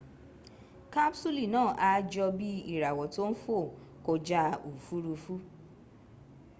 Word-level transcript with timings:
kapsuli 0.93 1.43
naa 1.53 1.71
a 1.89 1.91
jo 2.11 2.25
bii 2.37 2.59
irawo 2.75 3.03
to 3.15 3.23
n 3.31 3.33
fo 3.43 3.57
koja 4.05 4.41
ofurufu 4.69 5.33